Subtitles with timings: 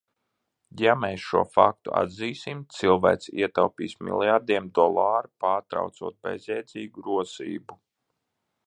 [0.81, 7.81] Ja mēs šo faktu atzīsim, cilvēce ietaupīs miljardiem dolāru, pārtraucot bezjēdzīgu rosību.